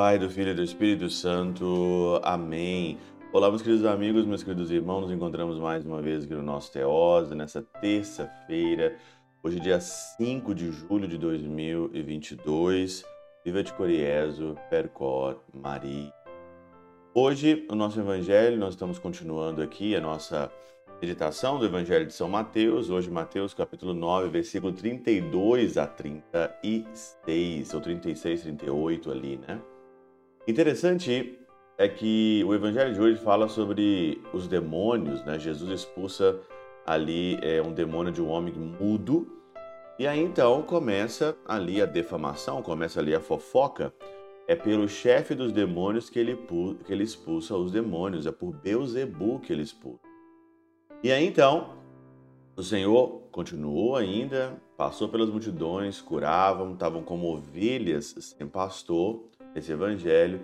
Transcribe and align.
Pai, 0.00 0.18
do 0.18 0.30
Filho 0.30 0.52
e 0.52 0.54
do 0.54 0.62
Espírito 0.62 1.10
Santo. 1.10 2.18
Amém. 2.22 2.96
Olá, 3.34 3.50
meus 3.50 3.60
queridos 3.60 3.84
amigos, 3.84 4.24
meus 4.24 4.42
queridos 4.42 4.70
irmãos, 4.70 5.02
nos 5.02 5.10
encontramos 5.10 5.58
mais 5.58 5.84
uma 5.84 6.00
vez 6.00 6.24
aqui 6.24 6.32
no 6.32 6.42
nosso 6.42 6.72
Teose, 6.72 7.34
nessa 7.34 7.60
terça-feira, 7.60 8.96
hoje 9.42 9.60
dia 9.60 9.78
5 9.78 10.54
de 10.54 10.72
julho 10.72 11.06
de 11.06 11.18
2022. 11.18 13.04
Viva 13.44 13.62
de 13.62 13.74
Coriezo, 13.74 14.56
Percor, 14.70 15.36
Maria. 15.52 16.10
Hoje, 17.12 17.66
o 17.70 17.74
nosso 17.74 18.00
Evangelho, 18.00 18.56
nós 18.56 18.72
estamos 18.72 18.98
continuando 18.98 19.60
aqui 19.60 19.94
a 19.94 20.00
nossa 20.00 20.50
Meditação 21.02 21.58
do 21.58 21.66
Evangelho 21.66 22.06
de 22.06 22.14
São 22.14 22.26
Mateus, 22.26 22.88
hoje 22.88 23.10
Mateus 23.10 23.52
capítulo 23.52 23.92
9, 23.92 24.30
versículo 24.30 24.72
32 24.72 25.76
a 25.76 25.86
36, 25.86 27.74
ou 27.74 27.80
36, 27.82 28.42
38 28.44 29.10
ali, 29.10 29.36
né? 29.36 29.60
Interessante 30.50 31.38
é 31.78 31.88
que 31.88 32.42
o 32.44 32.52
Evangelho 32.52 32.92
de 32.92 33.00
hoje 33.00 33.20
fala 33.20 33.46
sobre 33.46 34.20
os 34.34 34.48
demônios, 34.48 35.24
né? 35.24 35.38
Jesus 35.38 35.70
expulsa 35.70 36.40
ali 36.84 37.38
é, 37.40 37.62
um 37.62 37.72
demônio 37.72 38.12
de 38.12 38.20
um 38.20 38.28
homem 38.28 38.52
mudo, 38.52 39.28
e 39.96 40.08
aí 40.08 40.18
então 40.18 40.60
começa 40.62 41.36
ali 41.46 41.80
a 41.80 41.86
defamação, 41.86 42.62
começa 42.62 42.98
ali 42.98 43.14
a 43.14 43.20
fofoca, 43.20 43.94
é 44.48 44.56
pelo 44.56 44.88
chefe 44.88 45.36
dos 45.36 45.52
demônios 45.52 46.10
que 46.10 46.18
ele, 46.18 46.36
que 46.84 46.92
ele 46.92 47.04
expulsa 47.04 47.54
os 47.54 47.70
demônios, 47.70 48.26
é 48.26 48.32
por 48.32 48.52
Beuzebu 48.52 49.38
que 49.38 49.52
ele 49.52 49.62
expulsa. 49.62 50.02
E 51.00 51.12
aí 51.12 51.24
então, 51.24 51.76
o 52.56 52.62
Senhor 52.64 53.22
continuou 53.30 53.94
ainda, 53.94 54.60
passou 54.76 55.08
pelas 55.08 55.30
multidões, 55.30 56.00
curavam, 56.00 56.72
estavam 56.72 57.04
como 57.04 57.32
ovelhas 57.32 58.34
sem 58.36 58.48
pastor, 58.48 59.30
esse 59.54 59.72
evangelho. 59.72 60.40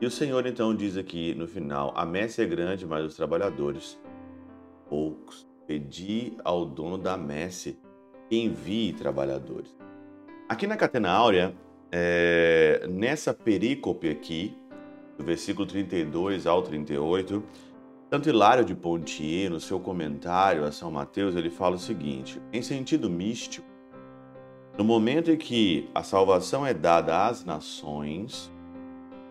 E 0.00 0.06
o 0.06 0.10
Senhor 0.10 0.46
então 0.46 0.74
diz 0.74 0.96
aqui 0.96 1.34
no 1.34 1.46
final: 1.46 1.92
a 1.96 2.04
messe 2.04 2.42
é 2.42 2.46
grande, 2.46 2.86
mas 2.86 3.04
os 3.04 3.14
trabalhadores 3.14 3.98
poucos. 4.88 5.46
Pedi 5.66 6.32
ao 6.42 6.64
dono 6.64 6.96
da 6.96 7.16
messe 7.16 7.78
que 8.28 8.36
envie 8.36 8.92
trabalhadores. 8.94 9.76
Aqui 10.48 10.66
na 10.66 10.78
Catena 10.78 11.10
Áurea, 11.10 11.54
é, 11.92 12.86
nessa 12.88 13.34
perícope 13.34 14.08
aqui, 14.08 14.56
do 15.18 15.24
versículo 15.24 15.66
32 15.66 16.46
ao 16.46 16.62
38, 16.62 17.42
tanto 18.08 18.30
Hilário 18.30 18.64
de 18.64 18.74
Pontier, 18.74 19.50
no 19.50 19.60
seu 19.60 19.78
comentário 19.78 20.64
a 20.64 20.72
São 20.72 20.90
Mateus, 20.90 21.36
ele 21.36 21.50
fala 21.50 21.76
o 21.76 21.78
seguinte: 21.78 22.40
em 22.50 22.62
sentido 22.62 23.10
místico, 23.10 23.66
no 24.78 24.84
momento 24.84 25.32
em 25.32 25.36
que 25.36 25.90
a 25.92 26.04
salvação 26.04 26.64
é 26.64 26.72
dada 26.72 27.26
às 27.26 27.44
nações, 27.44 28.48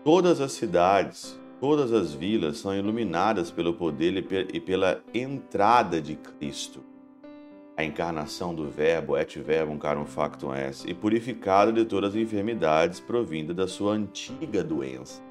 todas 0.04 0.42
as 0.42 0.52
cidades, 0.52 1.40
todas 1.58 1.90
as 1.90 2.12
vilas 2.12 2.58
são 2.58 2.76
iluminadas 2.76 3.50
pelo 3.50 3.72
poder 3.72 4.26
e 4.52 4.60
pela 4.60 5.02
entrada 5.14 6.02
de 6.02 6.16
Cristo, 6.16 6.84
a 7.78 7.82
encarnação 7.82 8.54
do 8.54 8.68
Verbo, 8.68 9.16
et 9.16 9.38
verbum 9.38 9.78
carum 9.78 10.04
factum 10.04 10.54
est, 10.54 10.84
e 10.86 10.92
purificada 10.92 11.72
de 11.72 11.86
todas 11.86 12.10
as 12.10 12.16
enfermidades 12.16 13.00
provindas 13.00 13.56
da 13.56 13.66
sua 13.66 13.94
antiga 13.94 14.62
doença. 14.62 15.22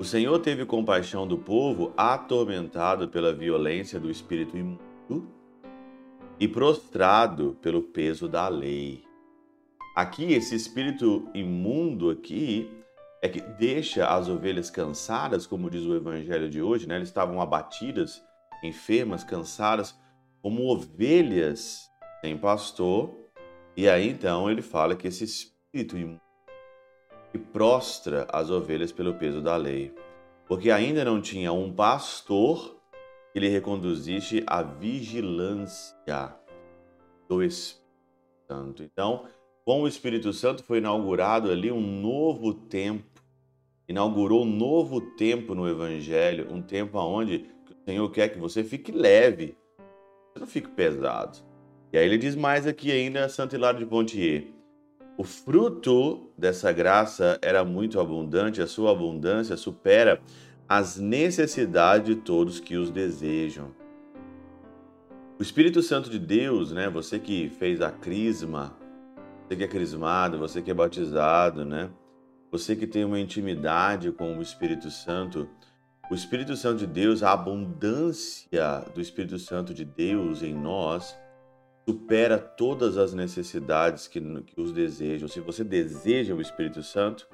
O 0.00 0.04
Senhor 0.04 0.36
teve 0.40 0.64
compaixão 0.64 1.28
do 1.28 1.38
povo 1.38 1.92
atormentado 1.96 3.06
pela 3.06 3.32
violência 3.32 4.00
do 4.00 4.10
espírito 4.10 4.56
imundo 4.56 5.37
e 6.40 6.46
prostrado 6.46 7.56
pelo 7.60 7.82
peso 7.82 8.28
da 8.28 8.48
lei. 8.48 9.02
Aqui, 9.96 10.32
esse 10.32 10.54
espírito 10.54 11.28
imundo 11.34 12.10
aqui 12.10 12.70
é 13.20 13.28
que 13.28 13.40
deixa 13.40 14.06
as 14.06 14.28
ovelhas 14.28 14.70
cansadas, 14.70 15.46
como 15.46 15.68
diz 15.68 15.84
o 15.84 15.96
evangelho 15.96 16.48
de 16.48 16.62
hoje, 16.62 16.86
né? 16.86 16.96
Eles 16.96 17.08
estavam 17.08 17.40
abatidas, 17.40 18.22
enfermas, 18.62 19.24
cansadas, 19.24 19.98
como 20.40 20.70
ovelhas 20.70 21.88
sem 22.20 22.38
pastor. 22.38 23.12
E 23.76 23.88
aí 23.88 24.08
então 24.08 24.48
ele 24.48 24.62
fala 24.62 24.94
que 24.94 25.08
esse 25.08 25.24
espírito 25.24 25.96
imundo 25.96 26.20
e 27.34 27.38
prostra 27.38 28.26
as 28.32 28.50
ovelhas 28.50 28.92
pelo 28.92 29.14
peso 29.14 29.42
da 29.42 29.56
lei, 29.56 29.94
porque 30.46 30.70
ainda 30.70 31.04
não 31.04 31.20
tinha 31.20 31.52
um 31.52 31.72
pastor 31.72 32.77
que 33.32 33.40
lhe 33.40 33.48
reconduzisse 33.48 34.42
à 34.46 34.62
vigilância 34.62 36.34
do 37.28 37.42
Espírito 37.42 37.88
Santo. 38.48 38.82
Então, 38.82 39.26
com 39.64 39.82
o 39.82 39.88
Espírito 39.88 40.32
Santo 40.32 40.64
foi 40.64 40.78
inaugurado 40.78 41.50
ali 41.50 41.70
um 41.70 41.80
novo 41.80 42.54
tempo, 42.54 43.22
inaugurou 43.86 44.42
um 44.42 44.50
novo 44.50 45.00
tempo 45.00 45.54
no 45.54 45.68
Evangelho, 45.68 46.50
um 46.50 46.62
tempo 46.62 46.98
onde 46.98 47.46
o 47.70 47.84
Senhor 47.84 48.10
quer 48.10 48.28
que 48.28 48.38
você 48.38 48.64
fique 48.64 48.90
leve, 48.90 49.56
você 50.32 50.40
não 50.40 50.46
fique 50.46 50.68
pesado. 50.68 51.38
E 51.92 51.98
aí 51.98 52.06
ele 52.06 52.18
diz 52.18 52.34
mais 52.34 52.66
aqui 52.66 52.90
ainda, 52.90 53.28
Santo 53.28 53.54
Hilário 53.54 53.78
de 53.78 53.86
Pontier, 53.86 54.46
o 55.18 55.24
fruto 55.24 56.30
dessa 56.38 56.70
graça 56.70 57.38
era 57.42 57.64
muito 57.64 57.98
abundante, 57.98 58.62
a 58.62 58.66
sua 58.66 58.92
abundância 58.92 59.56
supera 59.56 60.22
as 60.68 60.98
necessidades 60.98 62.06
de 62.06 62.16
todos 62.16 62.60
que 62.60 62.76
os 62.76 62.90
desejam. 62.90 63.74
O 65.38 65.42
Espírito 65.42 65.80
Santo 65.80 66.10
de 66.10 66.18
Deus, 66.18 66.72
né? 66.72 66.90
Você 66.90 67.18
que 67.18 67.48
fez 67.48 67.80
a 67.80 67.90
crisma, 67.90 68.76
você 69.46 69.56
que 69.56 69.64
é 69.64 69.68
crismado, 69.68 70.38
você 70.38 70.60
que 70.60 70.70
é 70.70 70.74
batizado, 70.74 71.64
né? 71.64 71.88
Você 72.50 72.76
que 72.76 72.86
tem 72.86 73.04
uma 73.04 73.18
intimidade 73.18 74.12
com 74.12 74.36
o 74.36 74.42
Espírito 74.42 74.90
Santo, 74.90 75.48
o 76.10 76.14
Espírito 76.14 76.54
Santo 76.54 76.78
de 76.78 76.86
Deus, 76.86 77.22
a 77.22 77.32
abundância 77.32 78.84
do 78.94 79.00
Espírito 79.00 79.38
Santo 79.38 79.72
de 79.72 79.84
Deus 79.86 80.42
em 80.42 80.52
nós, 80.52 81.16
supera 81.88 82.38
todas 82.38 82.98
as 82.98 83.14
necessidades 83.14 84.06
que, 84.06 84.20
que 84.42 84.60
os 84.60 84.72
desejam. 84.72 85.28
Se 85.28 85.40
você 85.40 85.64
deseja 85.64 86.34
o 86.34 86.40
Espírito 86.42 86.82
Santo, 86.82 87.26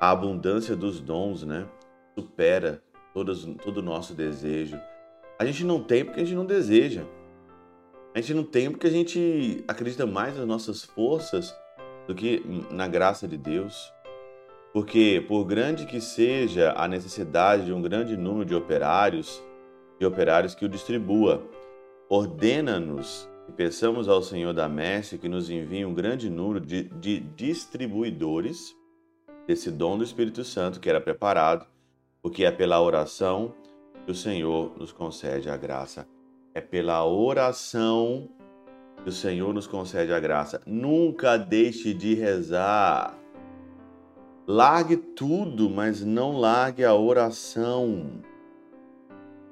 a 0.00 0.10
abundância 0.10 0.76
dos 0.76 1.00
dons, 1.00 1.44
né, 1.44 1.66
supera 2.14 2.82
todos, 3.14 3.44
todo 3.62 3.78
o 3.78 3.82
nosso 3.82 4.14
desejo. 4.14 4.78
A 5.38 5.44
gente 5.44 5.64
não 5.64 5.82
tem 5.82 6.04
porque 6.04 6.20
a 6.20 6.24
gente 6.24 6.36
não 6.36 6.46
deseja. 6.46 7.04
A 8.14 8.20
gente 8.20 8.34
não 8.34 8.44
tem 8.44 8.70
porque 8.70 8.86
a 8.86 8.90
gente 8.90 9.64
acredita 9.66 10.06
mais 10.06 10.36
nas 10.36 10.46
nossas 10.46 10.84
forças 10.84 11.54
do 12.06 12.14
que 12.14 12.42
na 12.70 12.86
graça 12.86 13.26
de 13.26 13.36
Deus. 13.36 13.92
Porque, 14.72 15.22
por 15.28 15.44
grande 15.44 15.86
que 15.86 16.00
seja 16.00 16.72
a 16.76 16.88
necessidade 16.88 17.66
de 17.66 17.72
um 17.72 17.82
grande 17.82 18.16
número 18.16 18.44
de 18.44 18.54
operários, 18.54 19.42
de 19.98 20.06
operários 20.06 20.54
que 20.54 20.64
o 20.64 20.68
distribua, 20.68 21.46
ordena-nos 22.08 23.28
e 23.48 23.52
peçamos 23.52 24.08
ao 24.08 24.22
Senhor 24.22 24.54
da 24.54 24.68
Messe 24.68 25.18
que 25.18 25.28
nos 25.28 25.50
envie 25.50 25.84
um 25.84 25.92
grande 25.92 26.30
número 26.30 26.60
de, 26.60 26.84
de 26.84 27.20
distribuidores 27.20 28.74
desse 29.46 29.70
dom 29.70 29.98
do 29.98 30.04
Espírito 30.04 30.42
Santo 30.42 30.80
que 30.80 30.88
era 30.88 31.00
preparado, 31.00 31.66
porque 32.22 32.44
é 32.44 32.52
pela 32.52 32.80
oração 32.80 33.52
que 34.06 34.12
o 34.12 34.14
Senhor 34.14 34.72
nos 34.78 34.92
concede 34.92 35.50
a 35.50 35.56
graça. 35.56 36.06
É 36.54 36.60
pela 36.60 37.04
oração 37.04 38.28
que 39.02 39.08
o 39.08 39.12
Senhor 39.12 39.52
nos 39.52 39.66
concede 39.66 40.12
a 40.12 40.20
graça. 40.20 40.62
Nunca 40.64 41.36
deixe 41.36 41.92
de 41.92 42.14
rezar. 42.14 43.18
Largue 44.46 44.96
tudo, 44.96 45.68
mas 45.68 46.04
não 46.04 46.38
largue 46.38 46.84
a 46.84 46.94
oração. 46.94 48.22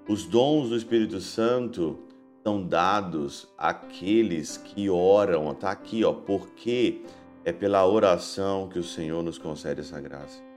Os 0.09 0.25
dons 0.27 0.69
do 0.69 0.77
Espírito 0.77 1.21
Santo 1.21 1.99
são 2.45 2.65
dados 2.65 3.53
àqueles 3.59 4.57
que 4.57 4.89
oram. 4.89 5.51
Está 5.51 5.71
aqui, 5.71 6.05
ó, 6.05 6.13
porque 6.13 7.03
é 7.45 7.53
pela 7.53 7.87
oração 7.87 8.69
que 8.69 8.79
o 8.79 8.85
Senhor 8.85 9.23
nos 9.23 9.39
concede 9.39 9.81
essa 9.81 10.01
graça. 10.01 10.50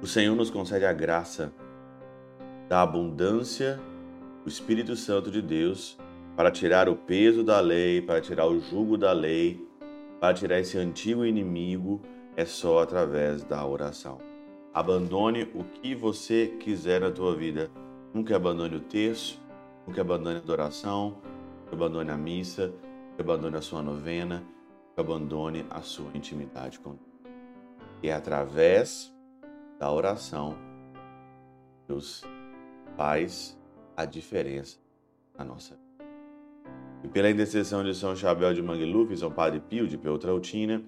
O 0.00 0.06
Senhor 0.06 0.36
nos 0.36 0.48
concede 0.48 0.84
a 0.84 0.92
graça 0.92 1.52
da 2.68 2.82
abundância 2.82 3.80
do 4.44 4.48
Espírito 4.48 4.94
Santo 4.94 5.28
de 5.28 5.42
Deus 5.42 5.98
para 6.36 6.52
tirar 6.52 6.88
o 6.88 6.94
peso 6.94 7.42
da 7.42 7.58
lei, 7.58 8.00
para 8.00 8.20
tirar 8.20 8.46
o 8.46 8.60
jugo 8.60 8.96
da 8.96 9.10
lei, 9.10 9.66
para 10.20 10.32
tirar 10.32 10.60
esse 10.60 10.78
antigo 10.78 11.24
inimigo, 11.24 12.00
é 12.36 12.44
só 12.44 12.80
através 12.80 13.42
da 13.42 13.66
oração. 13.66 14.20
Abandone 14.72 15.50
o 15.52 15.64
que 15.64 15.96
você 15.96 16.46
quiser 16.60 17.00
na 17.00 17.10
tua 17.10 17.34
vida. 17.34 17.68
Nunca 18.14 18.36
abandone 18.36 18.76
o 18.76 18.80
terço, 18.80 19.42
que 19.92 20.00
abandone 20.00 20.36
a 20.36 20.38
adoração, 20.38 21.18
que 21.68 21.74
abandone 21.74 22.10
a 22.12 22.16
missa, 22.16 22.72
que 23.16 23.20
abandone 23.20 23.56
a 23.56 23.60
sua 23.60 23.82
novena, 23.82 24.44
que 24.94 25.00
abandone 25.00 25.66
a 25.68 25.80
sua 25.82 26.10
intimidade 26.14 26.78
com 26.78 26.90
Deus. 26.90 27.32
E 28.00 28.08
é 28.08 28.12
através 28.12 29.12
da 29.78 29.92
oração 29.92 30.56
Deus 31.88 32.22
faz 32.96 33.58
a 33.96 34.04
diferença 34.04 34.78
na 35.36 35.44
nossa 35.44 35.74
vida. 35.74 35.88
E 37.02 37.08
pela 37.08 37.30
intercessão 37.30 37.82
de 37.82 37.94
São 37.94 38.14
Chabel 38.14 38.52
de 38.52 38.62
Mangluf, 38.62 39.16
São 39.16 39.30
Padre 39.30 39.60
Pio 39.60 39.88
de 39.88 39.96
Peltrautina, 39.96 40.82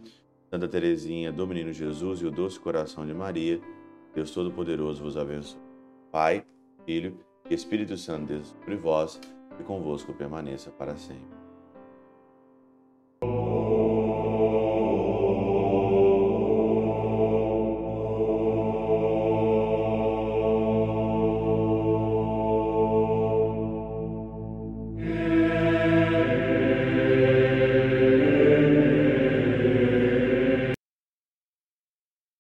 Santa 0.51 0.69
Teresinha 0.69 1.33
do 1.33 1.47
Menino 1.47 1.73
Jesus 1.73 2.21
e 2.21 2.27
o 2.27 2.31
doce 2.31 2.61
coração 2.61 3.07
de 3.07 3.15
Maria, 3.15 3.61
Deus 4.15 4.33
Todo-Poderoso 4.33 5.03
vos 5.03 5.17
abençoe. 5.17 5.61
Pai, 6.11 6.45
Filho 6.85 7.19
e 7.49 7.55
Espírito 7.55 7.97
Santo, 7.97 8.27
Deus 8.27 8.49
sobre 8.49 8.77
vós 8.77 9.21
e 9.59 9.63
convosco 9.63 10.13
permaneça 10.13 10.71
para 10.71 10.97
sempre. 10.97 11.40